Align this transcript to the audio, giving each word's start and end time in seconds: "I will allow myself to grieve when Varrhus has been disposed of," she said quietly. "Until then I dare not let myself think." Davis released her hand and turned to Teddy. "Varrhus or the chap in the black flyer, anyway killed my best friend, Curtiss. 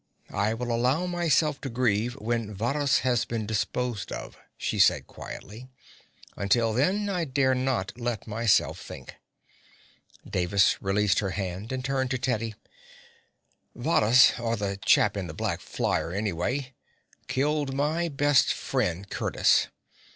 "I 0.33 0.55
will 0.55 0.71
allow 0.75 1.05
myself 1.05 1.61
to 1.61 1.69
grieve 1.69 2.13
when 2.15 2.55
Varrhus 2.55 3.01
has 3.01 3.23
been 3.23 3.45
disposed 3.45 4.11
of," 4.11 4.35
she 4.57 4.79
said 4.79 5.05
quietly. 5.05 5.67
"Until 6.35 6.73
then 6.73 7.07
I 7.07 7.23
dare 7.23 7.53
not 7.53 7.93
let 7.95 8.25
myself 8.25 8.81
think." 8.81 9.13
Davis 10.27 10.81
released 10.81 11.19
her 11.19 11.29
hand 11.37 11.71
and 11.71 11.85
turned 11.85 12.09
to 12.09 12.17
Teddy. 12.17 12.55
"Varrhus 13.75 14.39
or 14.39 14.55
the 14.55 14.77
chap 14.83 15.15
in 15.15 15.27
the 15.27 15.35
black 15.35 15.61
flyer, 15.61 16.11
anyway 16.11 16.73
killed 17.27 17.75
my 17.75 18.09
best 18.09 18.51
friend, 18.53 19.07
Curtiss. 19.07 19.67